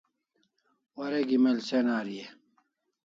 [0.95, 2.27] Warek email send Ari e?